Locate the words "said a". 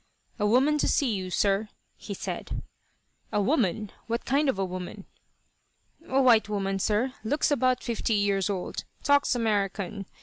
2.15-3.39